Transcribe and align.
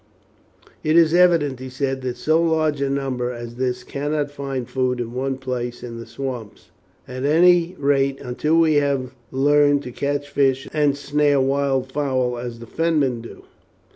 "It 0.83 0.97
is 0.97 1.13
evident," 1.13 1.59
he 1.59 1.69
said, 1.69 2.01
"that 2.01 2.17
so 2.17 2.41
large 2.41 2.81
a 2.81 2.89
number 2.89 3.29
as 3.29 3.57
this 3.57 3.83
cannot 3.83 4.31
find 4.31 4.67
food 4.67 4.99
in 4.99 5.13
one 5.13 5.37
place 5.37 5.83
in 5.83 5.99
the 5.99 6.07
swamps, 6.07 6.71
at 7.07 7.23
any 7.23 7.75
rate 7.77 8.19
until 8.19 8.57
we 8.59 8.77
have 8.77 9.13
learned 9.29 9.83
to 9.83 9.91
catch 9.91 10.27
fish 10.27 10.67
and 10.73 10.97
snare 10.97 11.37
wildfowl 11.39 12.43
as 12.43 12.57
the 12.57 12.65
Fenmen 12.65 13.21
do. 13.21 13.43